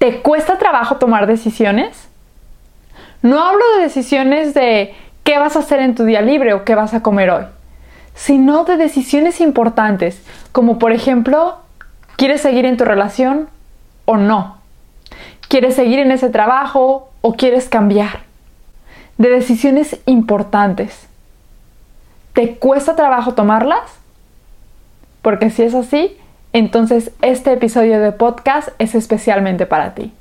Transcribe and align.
¿Te 0.00 0.22
cuesta 0.22 0.56
trabajo 0.56 0.96
tomar 0.96 1.26
decisiones? 1.26 2.08
No 3.20 3.44
hablo 3.44 3.62
de 3.76 3.82
decisiones 3.82 4.54
de 4.54 4.94
qué 5.24 5.38
vas 5.38 5.56
a 5.56 5.58
hacer 5.58 5.80
en 5.80 5.94
tu 5.94 6.04
día 6.04 6.22
libre 6.22 6.54
o 6.54 6.64
qué 6.64 6.74
vas 6.74 6.94
a 6.94 7.02
comer 7.02 7.28
hoy, 7.28 7.44
sino 8.14 8.64
de 8.64 8.78
decisiones 8.78 9.42
importantes, 9.42 10.22
como 10.52 10.78
por 10.78 10.92
ejemplo, 10.92 11.58
¿quieres 12.16 12.40
seguir 12.40 12.64
en 12.64 12.78
tu 12.78 12.86
relación 12.86 13.50
o 14.06 14.16
no? 14.16 14.56
¿Quieres 15.48 15.74
seguir 15.74 15.98
en 15.98 16.12
ese 16.12 16.30
trabajo 16.30 17.10
o 17.20 17.34
quieres 17.34 17.68
cambiar? 17.68 18.20
De 19.18 19.28
decisiones 19.28 20.00
importantes. 20.06 21.08
¿Te 22.32 22.56
cuesta 22.56 22.96
trabajo 22.96 23.34
tomarlas? 23.34 23.98
Porque 25.20 25.50
si 25.50 25.62
es 25.62 25.74
así, 25.74 26.16
entonces 26.52 27.12
este 27.22 27.52
episodio 27.52 28.00
de 28.00 28.12
podcast 28.12 28.68
es 28.78 28.94
especialmente 28.94 29.66
para 29.66 29.94
ti. 29.94 30.12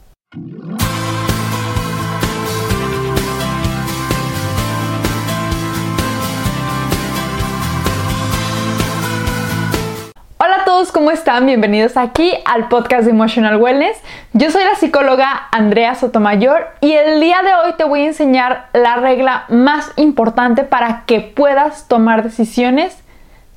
Hola 10.41 10.61
a 10.61 10.65
todos, 10.65 10.91
¿cómo 10.91 11.11
están? 11.11 11.47
Bienvenidos 11.47 11.97
aquí 11.97 12.31
al 12.45 12.69
podcast 12.69 13.03
de 13.05 13.11
Emotional 13.11 13.57
Wellness. 13.57 13.97
Yo 14.33 14.51
soy 14.51 14.63
la 14.63 14.75
psicóloga 14.75 15.47
Andrea 15.51 15.95
Sotomayor 15.95 16.67
y 16.79 16.93
el 16.93 17.19
día 17.19 17.41
de 17.43 17.53
hoy 17.55 17.73
te 17.77 17.83
voy 17.83 18.01
a 18.03 18.07
enseñar 18.07 18.69
la 18.73 18.95
regla 18.97 19.45
más 19.49 19.91
importante 19.97 20.63
para 20.63 21.03
que 21.05 21.19
puedas 21.19 21.87
tomar 21.87 22.23
decisiones 22.23 23.03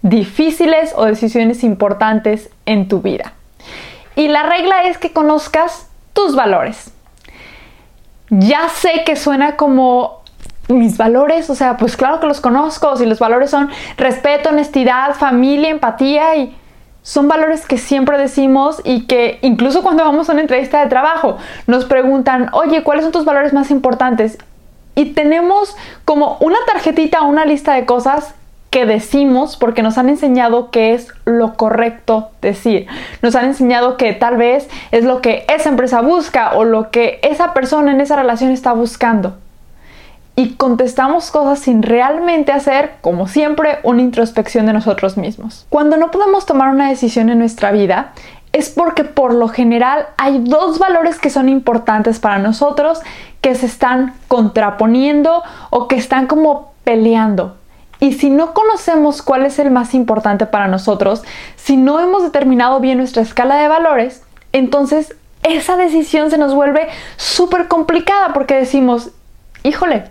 difíciles 0.02 0.92
o 0.96 1.04
decisiones 1.04 1.64
importantes 1.64 2.50
en 2.66 2.88
tu 2.88 3.00
vida. 3.00 3.32
Y 4.16 4.28
la 4.28 4.42
regla 4.42 4.84
es 4.84 4.98
que 4.98 5.12
conozcas 5.12 5.88
tus 6.12 6.34
valores. 6.34 6.92
Ya 8.28 8.68
sé 8.68 9.04
que 9.04 9.16
suena 9.16 9.56
como 9.56 10.22
mis 10.68 10.96
valores, 10.96 11.50
o 11.50 11.54
sea, 11.54 11.76
pues 11.76 11.96
claro 11.96 12.20
que 12.20 12.26
los 12.26 12.40
conozco, 12.40 12.96
si 12.96 13.06
los 13.06 13.18
valores 13.18 13.50
son 13.50 13.70
respeto, 13.96 14.50
honestidad, 14.50 15.14
familia, 15.14 15.68
empatía 15.68 16.36
y 16.36 16.56
son 17.02 17.28
valores 17.28 17.66
que 17.66 17.78
siempre 17.78 18.16
decimos 18.16 18.80
y 18.84 19.06
que 19.06 19.38
incluso 19.42 19.82
cuando 19.82 20.04
vamos 20.04 20.28
a 20.28 20.32
una 20.32 20.40
entrevista 20.40 20.80
de 20.80 20.88
trabajo 20.88 21.36
nos 21.66 21.84
preguntan, 21.84 22.48
oye, 22.52 22.82
¿cuáles 22.84 23.04
son 23.04 23.12
tus 23.12 23.24
valores 23.24 23.52
más 23.52 23.70
importantes? 23.70 24.38
Y 24.94 25.06
tenemos 25.06 25.76
como 26.04 26.36
una 26.40 26.58
tarjetita, 26.66 27.22
una 27.22 27.44
lista 27.44 27.74
de 27.74 27.86
cosas 27.86 28.34
que 28.72 28.86
decimos 28.86 29.58
porque 29.58 29.82
nos 29.82 29.98
han 29.98 30.08
enseñado 30.08 30.70
que 30.70 30.94
es 30.94 31.08
lo 31.26 31.56
correcto 31.56 32.30
decir. 32.40 32.86
Nos 33.20 33.36
han 33.36 33.44
enseñado 33.44 33.98
que 33.98 34.14
tal 34.14 34.38
vez 34.38 34.66
es 34.92 35.04
lo 35.04 35.20
que 35.20 35.44
esa 35.54 35.68
empresa 35.68 36.00
busca 36.00 36.52
o 36.54 36.64
lo 36.64 36.90
que 36.90 37.20
esa 37.22 37.52
persona 37.52 37.92
en 37.92 38.00
esa 38.00 38.16
relación 38.16 38.50
está 38.50 38.72
buscando. 38.72 39.36
Y 40.36 40.54
contestamos 40.54 41.30
cosas 41.30 41.58
sin 41.58 41.82
realmente 41.82 42.50
hacer, 42.50 42.92
como 43.02 43.28
siempre, 43.28 43.78
una 43.82 44.00
introspección 44.00 44.64
de 44.64 44.72
nosotros 44.72 45.18
mismos. 45.18 45.66
Cuando 45.68 45.98
no 45.98 46.10
podemos 46.10 46.46
tomar 46.46 46.70
una 46.70 46.88
decisión 46.88 47.28
en 47.28 47.40
nuestra 47.40 47.72
vida, 47.72 48.12
es 48.54 48.70
porque 48.70 49.04
por 49.04 49.34
lo 49.34 49.48
general 49.48 50.06
hay 50.16 50.38
dos 50.38 50.78
valores 50.78 51.18
que 51.18 51.28
son 51.28 51.50
importantes 51.50 52.20
para 52.20 52.38
nosotros 52.38 53.02
que 53.42 53.54
se 53.54 53.66
están 53.66 54.14
contraponiendo 54.28 55.42
o 55.68 55.88
que 55.88 55.96
están 55.96 56.26
como 56.26 56.72
peleando 56.84 57.56
y 58.02 58.14
si 58.14 58.30
no 58.30 58.52
conocemos 58.52 59.22
cuál 59.22 59.46
es 59.46 59.60
el 59.60 59.70
más 59.70 59.94
importante 59.94 60.44
para 60.44 60.66
nosotros, 60.66 61.22
si 61.54 61.76
no 61.76 62.00
hemos 62.00 62.24
determinado 62.24 62.80
bien 62.80 62.98
nuestra 62.98 63.22
escala 63.22 63.54
de 63.54 63.68
valores, 63.68 64.24
entonces 64.52 65.14
esa 65.44 65.76
decisión 65.76 66.28
se 66.28 66.36
nos 66.36 66.52
vuelve 66.52 66.88
súper 67.16 67.68
complicada 67.68 68.32
porque 68.32 68.56
decimos, 68.56 69.12
híjole, 69.62 70.06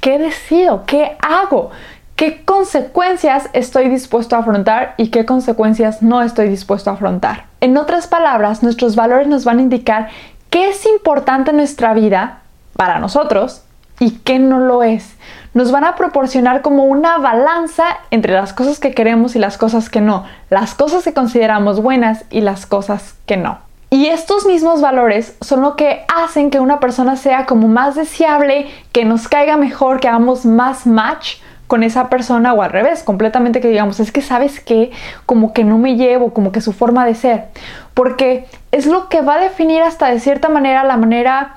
¿qué 0.00 0.18
decido? 0.18 0.82
¿Qué 0.84 1.16
hago? 1.22 1.70
¿Qué 2.16 2.44
consecuencias 2.44 3.48
estoy 3.52 3.88
dispuesto 3.88 4.34
a 4.34 4.40
afrontar 4.40 4.94
y 4.96 5.10
qué 5.10 5.24
consecuencias 5.24 6.02
no 6.02 6.22
estoy 6.22 6.48
dispuesto 6.48 6.90
a 6.90 6.94
afrontar? 6.94 7.44
En 7.60 7.76
otras 7.76 8.08
palabras, 8.08 8.64
nuestros 8.64 8.96
valores 8.96 9.28
nos 9.28 9.44
van 9.44 9.60
a 9.60 9.62
indicar 9.62 10.08
qué 10.50 10.70
es 10.70 10.84
importante 10.86 11.52
en 11.52 11.58
nuestra 11.58 11.94
vida 11.94 12.40
para 12.74 12.98
nosotros 12.98 13.62
y 14.00 14.10
qué 14.10 14.40
no 14.40 14.58
lo 14.58 14.82
es 14.82 15.14
nos 15.58 15.72
van 15.72 15.82
a 15.82 15.96
proporcionar 15.96 16.62
como 16.62 16.84
una 16.84 17.18
balanza 17.18 17.84
entre 18.12 18.32
las 18.32 18.52
cosas 18.52 18.78
que 18.78 18.92
queremos 18.92 19.34
y 19.34 19.40
las 19.40 19.58
cosas 19.58 19.90
que 19.90 20.00
no, 20.00 20.24
las 20.50 20.76
cosas 20.76 21.02
que 21.02 21.12
consideramos 21.12 21.82
buenas 21.82 22.24
y 22.30 22.42
las 22.42 22.64
cosas 22.64 23.16
que 23.26 23.36
no. 23.36 23.58
Y 23.90 24.06
estos 24.06 24.46
mismos 24.46 24.80
valores 24.80 25.36
son 25.40 25.62
lo 25.62 25.74
que 25.74 26.04
hacen 26.14 26.50
que 26.50 26.60
una 26.60 26.78
persona 26.78 27.16
sea 27.16 27.44
como 27.44 27.66
más 27.66 27.96
deseable, 27.96 28.68
que 28.92 29.04
nos 29.04 29.26
caiga 29.26 29.56
mejor, 29.56 29.98
que 29.98 30.06
hagamos 30.06 30.46
más 30.46 30.86
match 30.86 31.38
con 31.66 31.82
esa 31.82 32.08
persona 32.08 32.52
o 32.52 32.62
al 32.62 32.70
revés, 32.70 33.02
completamente 33.02 33.60
que 33.60 33.66
digamos, 33.66 33.98
es 33.98 34.12
que 34.12 34.22
sabes 34.22 34.60
que 34.60 34.92
como 35.26 35.52
que 35.52 35.64
no 35.64 35.76
me 35.76 35.96
llevo, 35.96 36.32
como 36.32 36.52
que 36.52 36.60
su 36.60 36.72
forma 36.72 37.04
de 37.04 37.16
ser, 37.16 37.46
porque 37.94 38.46
es 38.70 38.86
lo 38.86 39.08
que 39.08 39.22
va 39.22 39.34
a 39.34 39.40
definir 39.40 39.82
hasta 39.82 40.06
de 40.06 40.20
cierta 40.20 40.48
manera 40.48 40.84
la 40.84 40.96
manera 40.96 41.56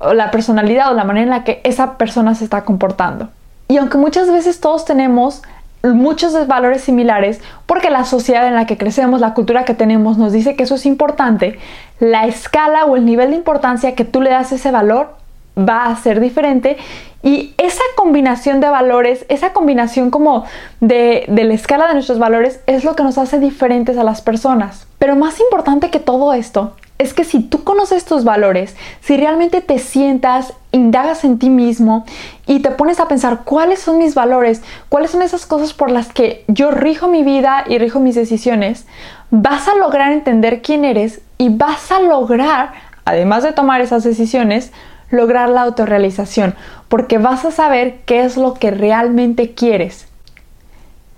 la 0.00 0.30
personalidad 0.30 0.90
o 0.90 0.94
la 0.94 1.04
manera 1.04 1.24
en 1.24 1.30
la 1.30 1.44
que 1.44 1.60
esa 1.64 1.96
persona 1.96 2.34
se 2.34 2.42
está 2.42 2.64
comportando. 2.64 3.28
Y 3.68 3.78
aunque 3.78 3.98
muchas 3.98 4.30
veces 4.30 4.60
todos 4.60 4.84
tenemos 4.84 5.42
muchos 5.82 6.46
valores 6.46 6.82
similares, 6.82 7.40
porque 7.66 7.90
la 7.90 8.04
sociedad 8.04 8.46
en 8.46 8.54
la 8.54 8.66
que 8.66 8.76
crecemos, 8.78 9.20
la 9.20 9.34
cultura 9.34 9.64
que 9.64 9.74
tenemos 9.74 10.18
nos 10.18 10.32
dice 10.32 10.56
que 10.56 10.64
eso 10.64 10.74
es 10.76 10.86
importante, 10.86 11.58
la 12.00 12.26
escala 12.26 12.84
o 12.86 12.96
el 12.96 13.04
nivel 13.04 13.30
de 13.30 13.36
importancia 13.36 13.94
que 13.94 14.04
tú 14.04 14.20
le 14.20 14.30
das 14.30 14.52
a 14.52 14.56
ese 14.56 14.70
valor 14.70 15.14
va 15.56 15.86
a 15.86 15.96
ser 15.96 16.20
diferente 16.20 16.76
y 17.22 17.54
esa 17.58 17.82
combinación 17.96 18.60
de 18.60 18.68
valores, 18.68 19.24
esa 19.28 19.52
combinación 19.52 20.10
como 20.10 20.44
de, 20.80 21.24
de, 21.28 21.44
la 21.44 21.54
escala 21.54 21.88
de 21.88 21.94
nuestros 21.94 22.18
valores 22.18 22.60
es 22.66 22.84
lo 22.84 22.94
que 22.94 23.02
nos 23.02 23.18
hace 23.18 23.40
diferentes 23.40 23.96
a 23.96 24.04
las 24.04 24.20
personas. 24.20 24.86
Pero 24.98 25.16
más 25.16 25.40
importante 25.40 25.90
que 25.90 25.98
todo 25.98 26.34
esto 26.34 26.74
es 26.98 27.12
que 27.12 27.24
si 27.24 27.40
tú 27.40 27.62
conoces 27.64 28.04
tus 28.04 28.24
valores, 28.24 28.74
si 29.00 29.16
realmente 29.16 29.60
te 29.60 29.78
sientas, 29.78 30.54
indagas 30.72 31.24
en 31.24 31.38
ti 31.38 31.50
mismo 31.50 32.04
y 32.46 32.60
te 32.60 32.70
pones 32.70 33.00
a 33.00 33.08
pensar 33.08 33.40
cuáles 33.44 33.80
son 33.80 33.98
mis 33.98 34.14
valores, 34.14 34.62
cuáles 34.88 35.10
son 35.10 35.22
esas 35.22 35.46
cosas 35.46 35.74
por 35.74 35.90
las 35.90 36.12
que 36.12 36.44
yo 36.48 36.70
rijo 36.70 37.08
mi 37.08 37.22
vida 37.22 37.64
y 37.68 37.78
rijo 37.78 38.00
mis 38.00 38.14
decisiones, 38.14 38.86
vas 39.30 39.68
a 39.68 39.74
lograr 39.74 40.12
entender 40.12 40.62
quién 40.62 40.84
eres 40.84 41.20
y 41.38 41.50
vas 41.50 41.92
a 41.92 42.00
lograr, 42.00 42.72
además 43.04 43.42
de 43.42 43.52
tomar 43.52 43.80
esas 43.80 44.04
decisiones, 44.04 44.72
lograr 45.10 45.50
la 45.50 45.62
autorrealización, 45.62 46.54
porque 46.88 47.18
vas 47.18 47.44
a 47.44 47.50
saber 47.50 48.00
qué 48.06 48.24
es 48.24 48.36
lo 48.36 48.54
que 48.54 48.70
realmente 48.70 49.52
quieres. 49.52 50.08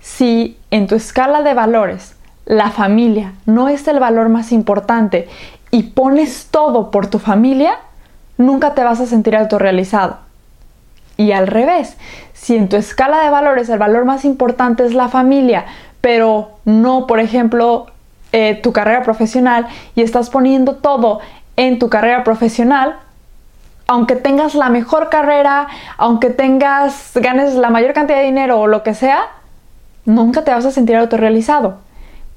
Si 0.01 0.57
en 0.71 0.87
tu 0.87 0.95
escala 0.95 1.41
de 1.41 1.53
valores 1.53 2.15
la 2.49 2.71
familia 2.71 3.33
no 3.45 3.69
es 3.69 3.87
el 3.87 3.99
valor 3.99 4.27
más 4.27 4.51
importante 4.51 5.27
y 5.71 5.83
pones 5.83 6.47
todo 6.51 6.91
por 6.91 7.07
tu 7.07 7.19
familia, 7.19 7.77
nunca 8.37 8.73
te 8.73 8.83
vas 8.83 8.99
a 8.99 9.05
sentir 9.05 9.35
autorrealizado. 9.35 10.17
Y 11.17 11.31
al 11.33 11.47
revés, 11.47 11.97
si 12.33 12.55
en 12.55 12.69
tu 12.69 12.77
escala 12.77 13.21
de 13.21 13.29
valores 13.29 13.69
el 13.69 13.77
valor 13.77 14.05
más 14.05 14.25
importante 14.25 14.85
es 14.85 14.93
la 14.93 15.09
familia, 15.09 15.65
pero 16.01 16.51
no, 16.65 17.07
por 17.07 17.19
ejemplo, 17.19 17.87
eh, 18.31 18.59
tu 18.63 18.71
carrera 18.71 19.03
profesional 19.03 19.67
y 19.95 20.01
estás 20.01 20.29
poniendo 20.29 20.75
todo 20.75 21.19
en 21.57 21.77
tu 21.77 21.89
carrera 21.89 22.23
profesional, 22.23 22.95
aunque 23.87 24.15
tengas 24.15 24.55
la 24.55 24.69
mejor 24.69 25.09
carrera, 25.09 25.67
aunque 25.97 26.29
tengas, 26.29 27.11
ganes 27.15 27.55
la 27.55 27.69
mayor 27.69 27.93
cantidad 27.93 28.19
de 28.19 28.25
dinero 28.25 28.59
o 28.59 28.67
lo 28.67 28.83
que 28.83 28.93
sea, 28.93 29.23
nunca 30.05 30.43
te 30.43 30.51
vas 30.51 30.65
a 30.65 30.71
sentir 30.71 30.95
autorrealizado 30.95 31.79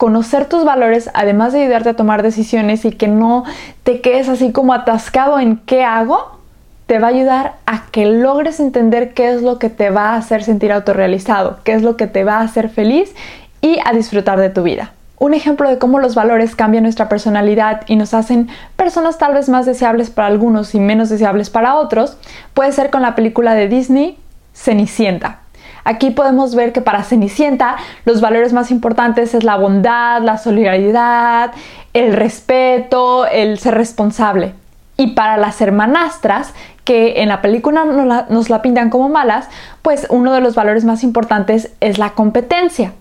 conocer 0.03 0.47
tus 0.47 0.65
valores, 0.65 1.11
además 1.15 1.53
de 1.53 1.63
ayudarte 1.63 1.91
a 1.91 1.95
tomar 1.95 2.25
decisiones 2.25 2.85
y 2.85 2.91
que 2.91 3.07
no 3.07 3.45
te 3.85 4.01
quedes 4.01 4.29
así 4.29 4.51
como 4.51 4.75
atascado 4.75 5.39
en 5.39 5.59
qué 5.59 5.85
hago, 5.85 6.41
te 6.87 6.99
va 6.99 7.07
a 7.07 7.11
ayudar 7.11 7.53
a 7.67 7.85
que 7.93 8.07
logres 8.07 8.59
entender 8.59 9.15
qué 9.15 9.31
es 9.31 9.43
lo 9.43 9.61
que 9.61 9.71
te 9.71 9.91
va 9.91 10.09
a 10.09 10.17
hacer 10.17 10.43
sentir 10.43 10.73
autorrealizado, 10.73 11.61
qué 11.63 11.75
es 11.75 11.83
lo 11.83 11.97
que 11.97 12.09
te 12.09 12.25
va 12.25 12.39
a 12.39 12.41
hacer 12.41 12.69
feliz 12.69 13.15
y 13.61 13.79
a 13.85 13.93
disfrutar 13.93 14.41
de 14.41 14.51
tu 14.51 14.65
vida. 14.65 14.91
Un 15.21 15.35
ejemplo 15.35 15.69
de 15.69 15.79
cómo 15.79 16.01
los 16.01 16.17
valores 16.17 16.57
cambian 16.57 16.83
nuestra 16.83 17.09
personalidad 17.09 17.83
y 17.87 17.95
nos 17.95 18.13
hacen 18.13 18.49
personas 18.75 19.19
tal 19.19 19.35
vez 19.35 19.49
más 19.49 19.67
deseables 19.67 20.11
para 20.11 20.27
algunos 20.27 20.75
y 20.75 20.81
menos 20.81 21.11
deseables 21.11 21.49
para 21.49 21.77
otros 21.77 22.17
puede 22.55 22.73
ser 22.73 22.91
con 22.91 23.03
la 23.03 23.15
película 23.15 23.55
de 23.55 23.69
Disney 23.69 24.19
Cenicienta. 24.53 25.42
Aquí 25.85 26.11
podemos 26.11 26.55
ver 26.55 26.73
que 26.73 26.81
para 26.81 27.03
Cenicienta 27.03 27.77
los 28.05 28.21
valores 28.21 28.53
más 28.53 28.71
importantes 28.71 29.35
es 29.35 29.45
la 29.45 29.57
bondad, 29.57 30.23
la 30.23 30.39
solidaridad, 30.39 31.53
el 31.93 32.13
respeto, 32.13 33.27
el 33.27 33.59
ser 33.59 33.75
responsable. 33.75 34.55
Y 34.97 35.09
para 35.09 35.37
las 35.37 35.61
hermanastras, 35.61 36.53
que 36.85 37.23
en 37.23 37.29
la 37.29 37.41
película 37.43 37.85
nos 37.85 38.51
la, 38.51 38.63
pintan 38.63 38.91
como 38.91 39.09
malas, 39.09 39.49
pues 39.83 40.07
uno 40.11 40.33
de 40.33 40.41
los 40.41 40.55
valores 40.55 40.85
más 40.85 41.03
importantes 41.03 41.73
es 41.81 41.99
la 41.99 42.11
competencia. 42.11 42.93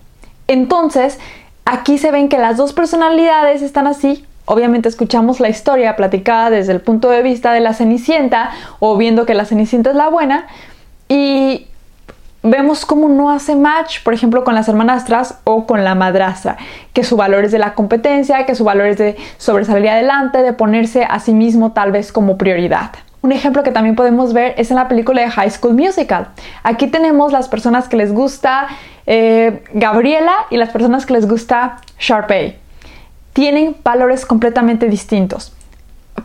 Entonces, 0.48 1.18
aquí 1.64 1.98
se 1.98 2.10
ven 2.10 2.28
que 2.28 2.38
las 2.38 2.56
dos 2.56 2.72
personalidades 2.72 3.62
están 3.62 3.86
así 3.86 4.26
obviamente 4.44 4.88
escuchamos 4.88 5.38
la 5.38 5.48
historia 5.48 5.94
platicada 5.96 6.50
desde 6.50 6.72
el 6.72 6.80
punto 6.80 7.10
de 7.10 7.22
vista 7.22 7.52
de 7.52 7.60
la 7.60 7.74
Cenicienta 7.74 8.50
o 8.80 8.96
viendo 8.96 9.24
que 9.24 9.34
la 9.34 9.44
Cenicienta 9.44 9.90
es 9.90 9.96
la 9.96 10.08
buena 10.08 10.46
y 11.08 11.68
vemos 12.42 12.84
cómo 12.84 13.08
no 13.08 13.30
hace 13.30 13.54
match, 13.54 14.02
por 14.02 14.14
ejemplo, 14.14 14.44
con 14.44 14.54
las 14.54 14.68
hermanastras 14.68 15.38
o 15.44 15.66
con 15.66 15.84
la 15.84 15.94
madrastra, 15.94 16.56
que 16.92 17.04
su 17.04 17.16
valor 17.16 17.44
es 17.44 17.52
de 17.52 17.58
la 17.58 17.74
competencia, 17.74 18.44
que 18.46 18.54
su 18.54 18.64
valor 18.64 18.86
es 18.86 18.98
de 18.98 19.16
sobresalir 19.38 19.88
adelante, 19.88 20.42
de 20.42 20.52
ponerse 20.52 21.04
a 21.04 21.20
sí 21.20 21.32
mismo 21.32 21.72
tal 21.72 21.92
vez 21.92 22.12
como 22.12 22.36
prioridad. 22.36 22.90
Un 23.22 23.30
ejemplo 23.30 23.62
que 23.62 23.70
también 23.70 23.94
podemos 23.94 24.32
ver 24.32 24.54
es 24.56 24.70
en 24.70 24.76
la 24.76 24.88
película 24.88 25.22
de 25.22 25.30
High 25.30 25.50
School 25.50 25.74
Musical. 25.74 26.28
Aquí 26.64 26.88
tenemos 26.88 27.30
las 27.30 27.48
personas 27.48 27.88
que 27.88 27.96
les 27.96 28.12
gusta 28.12 28.66
eh, 29.06 29.62
Gabriela 29.72 30.32
y 30.50 30.56
las 30.56 30.70
personas 30.70 31.06
que 31.06 31.12
les 31.12 31.28
gusta 31.28 31.76
Sharpay. 32.00 32.58
Tienen 33.32 33.76
valores 33.84 34.26
completamente 34.26 34.88
distintos 34.88 35.52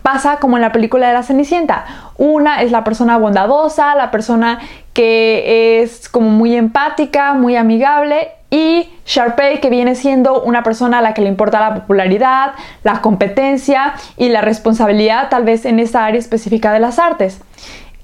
pasa 0.02 0.38
como 0.38 0.58
en 0.58 0.62
la 0.62 0.72
película 0.72 1.08
de 1.08 1.14
la 1.14 1.24
Cenicienta. 1.24 1.86
Una 2.18 2.62
es 2.62 2.72
la 2.72 2.84
persona 2.84 3.18
bondadosa, 3.18 3.96
la 3.96 4.12
persona 4.12 4.60
que 4.94 5.82
es 5.82 6.10
como 6.10 6.30
muy 6.30 6.56
empática, 6.56 7.34
muy 7.34 7.56
amigable 7.56 8.30
y 8.50 8.90
Sharpay 9.06 9.60
que 9.60 9.70
viene 9.70 9.96
siendo 9.96 10.42
una 10.42 10.64
persona 10.64 11.00
a 11.00 11.02
la 11.02 11.14
que 11.14 11.22
le 11.22 11.30
importa 11.30 11.60
la 11.60 11.76
popularidad, 11.76 12.54
la 12.84 13.02
competencia 13.02 13.94
y 14.16 14.30
la 14.30 14.42
responsabilidad 14.42 15.30
tal 15.30 15.44
vez 15.44 15.66
en 15.66 15.80
esta 15.80 16.06
área 16.06 16.20
específica 16.20 16.72
de 16.72 16.80
las 16.80 17.00
artes. 17.00 17.42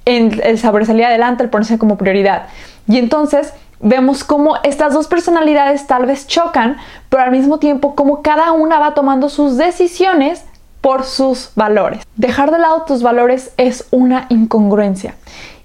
En 0.05 0.41
el 0.43 0.59
sobresalir 0.59 1.05
adelante, 1.05 1.43
el 1.43 1.49
ponerse 1.49 1.77
como 1.77 1.97
prioridad. 1.97 2.47
Y 2.87 2.97
entonces 2.97 3.53
vemos 3.79 4.23
cómo 4.23 4.57
estas 4.63 4.93
dos 4.93 5.07
personalidades 5.07 5.87
tal 5.87 6.05
vez 6.05 6.27
chocan, 6.27 6.77
pero 7.09 7.23
al 7.23 7.31
mismo 7.31 7.59
tiempo 7.59 7.95
como 7.95 8.21
cada 8.21 8.51
una 8.51 8.79
va 8.79 8.93
tomando 8.93 9.29
sus 9.29 9.57
decisiones 9.57 10.43
por 10.83 11.05
sus 11.05 11.51
valores. 11.55 12.05
Dejar 12.17 12.51
de 12.51 12.59
lado 12.59 12.83
tus 12.83 13.03
valores 13.03 13.53
es 13.55 13.87
una 13.91 14.25
incongruencia. 14.27 15.15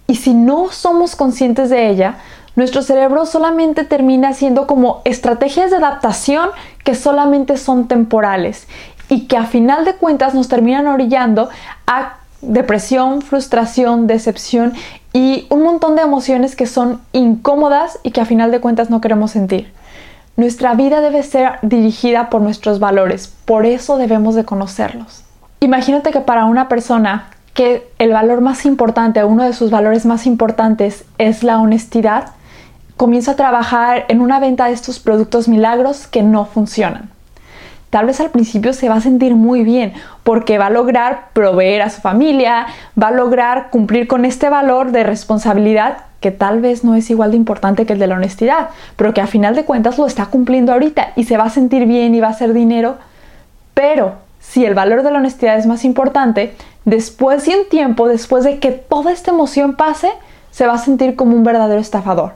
Y 0.06 0.14
si 0.14 0.32
no 0.32 0.70
somos 0.70 1.16
conscientes 1.16 1.70
de 1.70 1.90
ella, 1.90 2.18
nuestro 2.54 2.82
cerebro 2.82 3.26
solamente 3.26 3.82
termina 3.82 4.32
siendo 4.32 4.68
como 4.68 5.02
estrategias 5.04 5.72
de 5.72 5.78
adaptación 5.78 6.50
que 6.84 6.94
solamente 6.94 7.56
son 7.56 7.88
temporales 7.88 8.68
y 9.08 9.26
que 9.26 9.36
a 9.36 9.46
final 9.46 9.84
de 9.84 9.94
cuentas 9.94 10.34
nos 10.34 10.46
terminan 10.46 10.86
orillando 10.86 11.48
a 11.88 12.18
depresión, 12.40 13.20
frustración, 13.20 14.06
decepción 14.06 14.74
y 15.12 15.48
un 15.50 15.64
montón 15.64 15.96
de 15.96 16.02
emociones 16.02 16.54
que 16.54 16.66
son 16.66 17.00
incómodas 17.12 17.98
y 18.04 18.12
que 18.12 18.20
a 18.20 18.24
final 18.24 18.52
de 18.52 18.60
cuentas 18.60 18.88
no 18.88 19.00
queremos 19.00 19.32
sentir. 19.32 19.72
Nuestra 20.38 20.74
vida 20.74 21.00
debe 21.00 21.24
ser 21.24 21.58
dirigida 21.62 22.30
por 22.30 22.40
nuestros 22.40 22.78
valores, 22.78 23.26
por 23.44 23.66
eso 23.66 23.98
debemos 23.98 24.36
de 24.36 24.44
conocerlos. 24.44 25.24
Imagínate 25.58 26.12
que 26.12 26.20
para 26.20 26.44
una 26.44 26.68
persona 26.68 27.30
que 27.54 27.90
el 27.98 28.12
valor 28.12 28.40
más 28.40 28.64
importante, 28.64 29.24
uno 29.24 29.42
de 29.42 29.52
sus 29.52 29.72
valores 29.72 30.06
más 30.06 30.26
importantes 30.26 31.04
es 31.18 31.42
la 31.42 31.58
honestidad, 31.58 32.26
comienza 32.96 33.32
a 33.32 33.36
trabajar 33.36 34.04
en 34.06 34.20
una 34.20 34.38
venta 34.38 34.66
de 34.66 34.74
estos 34.74 35.00
productos 35.00 35.48
milagros 35.48 36.06
que 36.06 36.22
no 36.22 36.44
funcionan. 36.44 37.10
Tal 37.90 38.06
vez 38.06 38.20
al 38.20 38.30
principio 38.30 38.72
se 38.72 38.88
va 38.88 38.96
a 38.96 39.00
sentir 39.00 39.34
muy 39.34 39.64
bien 39.64 39.94
porque 40.22 40.58
va 40.58 40.66
a 40.66 40.70
lograr 40.70 41.28
proveer 41.32 41.82
a 41.82 41.90
su 41.90 42.00
familia, 42.00 42.66
va 43.00 43.08
a 43.08 43.12
lograr 43.12 43.70
cumplir 43.70 44.06
con 44.06 44.24
este 44.24 44.50
valor 44.50 44.92
de 44.92 45.04
responsabilidad 45.04 45.98
que 46.20 46.30
tal 46.30 46.60
vez 46.60 46.84
no 46.84 46.94
es 46.94 47.10
igual 47.10 47.30
de 47.30 47.36
importante 47.36 47.86
que 47.86 47.92
el 47.92 47.98
de 47.98 48.08
la 48.08 48.16
honestidad, 48.16 48.70
pero 48.96 49.14
que 49.14 49.20
a 49.20 49.26
final 49.26 49.54
de 49.54 49.64
cuentas 49.64 49.98
lo 49.98 50.06
está 50.06 50.26
cumpliendo 50.26 50.72
ahorita 50.72 51.12
y 51.16 51.24
se 51.24 51.36
va 51.36 51.44
a 51.44 51.50
sentir 51.50 51.86
bien 51.86 52.14
y 52.14 52.20
va 52.20 52.28
a 52.28 52.30
hacer 52.30 52.52
dinero. 52.52 52.96
Pero 53.74 54.14
si 54.40 54.64
el 54.64 54.74
valor 54.74 55.02
de 55.02 55.10
la 55.10 55.18
honestidad 55.18 55.56
es 55.56 55.66
más 55.66 55.84
importante, 55.84 56.54
después 56.84 57.46
de 57.46 57.58
un 57.58 57.68
tiempo, 57.68 58.08
después 58.08 58.44
de 58.44 58.58
que 58.58 58.72
toda 58.72 59.12
esta 59.12 59.30
emoción 59.30 59.76
pase, 59.76 60.10
se 60.50 60.66
va 60.66 60.74
a 60.74 60.78
sentir 60.78 61.14
como 61.14 61.36
un 61.36 61.44
verdadero 61.44 61.80
estafador. 61.80 62.32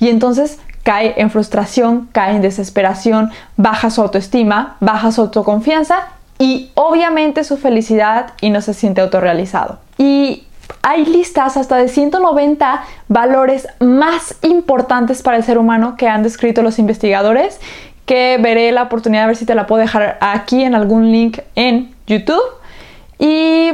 Y 0.00 0.08
entonces 0.08 0.58
cae 0.82 1.14
en 1.18 1.30
frustración, 1.30 2.08
cae 2.12 2.36
en 2.36 2.42
desesperación, 2.42 3.30
baja 3.56 3.90
su 3.90 4.02
autoestima, 4.02 4.76
baja 4.80 5.12
su 5.12 5.20
autoconfianza 5.20 6.08
y 6.38 6.70
obviamente 6.74 7.44
su 7.44 7.58
felicidad 7.58 8.32
y 8.40 8.50
no 8.50 8.62
se 8.62 8.74
siente 8.74 9.02
autorrealizado. 9.02 9.78
Y 9.98 10.44
hay 10.82 11.04
listas 11.04 11.56
hasta 11.56 11.76
de 11.76 11.88
190 11.88 12.82
valores 13.08 13.68
más 13.80 14.36
importantes 14.42 15.22
para 15.22 15.36
el 15.36 15.44
ser 15.44 15.58
humano 15.58 15.96
que 15.96 16.08
han 16.08 16.22
descrito 16.22 16.62
los 16.62 16.78
investigadores, 16.78 17.60
que 18.06 18.38
veré 18.40 18.72
la 18.72 18.84
oportunidad 18.84 19.22
de 19.22 19.26
ver 19.28 19.36
si 19.36 19.44
te 19.44 19.54
la 19.54 19.66
puedo 19.66 19.82
dejar 19.82 20.16
aquí 20.20 20.64
en 20.64 20.74
algún 20.74 21.12
link 21.12 21.40
en 21.54 21.94
YouTube. 22.06 22.42
Y 23.18 23.72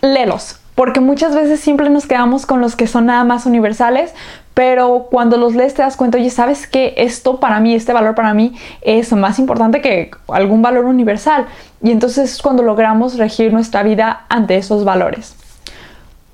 léelos, 0.00 0.58
porque 0.74 1.00
muchas 1.00 1.34
veces 1.34 1.60
siempre 1.60 1.90
nos 1.90 2.06
quedamos 2.06 2.46
con 2.46 2.62
los 2.62 2.74
que 2.74 2.86
son 2.86 3.06
nada 3.06 3.24
más 3.24 3.44
universales, 3.44 4.14
pero 4.54 5.06
cuando 5.10 5.36
los 5.36 5.54
lees 5.54 5.74
te 5.74 5.82
das 5.82 5.96
cuenta, 5.96 6.18
oye, 6.18 6.30
¿sabes 6.30 6.66
que 6.66 6.94
esto 6.96 7.40
para 7.40 7.60
mí, 7.60 7.74
este 7.74 7.92
valor 7.92 8.14
para 8.14 8.34
mí 8.34 8.54
es 8.82 9.12
más 9.12 9.38
importante 9.38 9.80
que 9.80 10.10
algún 10.28 10.62
valor 10.62 10.84
universal? 10.84 11.46
Y 11.82 11.90
entonces 11.90 12.32
es 12.32 12.42
cuando 12.42 12.62
logramos 12.62 13.16
regir 13.16 13.52
nuestra 13.52 13.82
vida 13.82 14.26
ante 14.28 14.56
esos 14.56 14.84
valores 14.84 15.36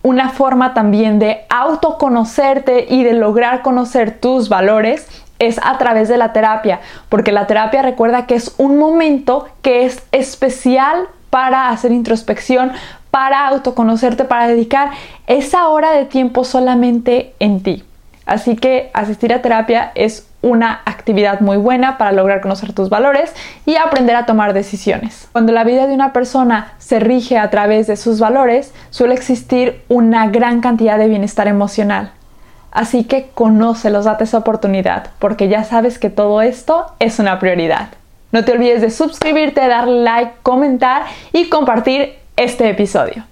una 0.06 0.28
forma 0.28 0.72
también 0.72 1.18
de 1.18 1.40
autoconocerte 1.48 2.86
y 2.88 3.02
de 3.02 3.12
lograr 3.12 3.62
conocer 3.62 4.20
tus 4.20 4.48
valores 4.48 5.08
es 5.40 5.58
a 5.64 5.78
través 5.78 6.08
de 6.08 6.16
la 6.16 6.32
terapia, 6.32 6.80
porque 7.08 7.32
la 7.32 7.48
terapia 7.48 7.82
recuerda 7.82 8.26
que 8.26 8.36
es 8.36 8.54
un 8.56 8.78
momento 8.78 9.48
que 9.62 9.84
es 9.84 10.02
especial 10.12 11.08
para 11.28 11.70
hacer 11.70 11.90
introspección, 11.90 12.70
para 13.10 13.48
autoconocerte, 13.48 14.24
para 14.24 14.46
dedicar 14.46 14.90
esa 15.26 15.68
hora 15.68 15.90
de 15.90 16.04
tiempo 16.04 16.44
solamente 16.44 17.34
en 17.40 17.62
ti. 17.62 17.84
Así 18.26 18.56
que 18.56 18.90
asistir 18.92 19.32
a 19.32 19.40
terapia 19.40 19.92
es 19.94 20.26
una 20.42 20.82
actividad 20.84 21.40
muy 21.40 21.56
buena 21.56 21.96
para 21.96 22.12
lograr 22.12 22.40
conocer 22.40 22.72
tus 22.72 22.88
valores 22.88 23.32
y 23.64 23.76
aprender 23.76 24.16
a 24.16 24.26
tomar 24.26 24.52
decisiones. 24.52 25.28
Cuando 25.32 25.52
la 25.52 25.64
vida 25.64 25.86
de 25.86 25.94
una 25.94 26.12
persona 26.12 26.72
se 26.78 27.00
rige 27.00 27.38
a 27.38 27.50
través 27.50 27.86
de 27.86 27.96
sus 27.96 28.20
valores, 28.20 28.74
suele 28.90 29.14
existir 29.14 29.82
una 29.88 30.28
gran 30.28 30.60
cantidad 30.60 30.98
de 30.98 31.08
bienestar 31.08 31.48
emocional. 31.48 32.10
Así 32.72 33.04
que 33.04 33.30
conócelos, 33.32 34.04
date 34.04 34.24
esa 34.24 34.38
oportunidad, 34.38 35.08
porque 35.18 35.48
ya 35.48 35.64
sabes 35.64 35.98
que 35.98 36.10
todo 36.10 36.42
esto 36.42 36.86
es 36.98 37.18
una 37.18 37.38
prioridad. 37.38 37.88
No 38.32 38.44
te 38.44 38.52
olvides 38.52 38.82
de 38.82 38.90
suscribirte, 38.90 39.66
dar 39.66 39.88
like, 39.88 40.32
comentar 40.42 41.04
y 41.32 41.48
compartir 41.48 42.16
este 42.36 42.68
episodio. 42.68 43.24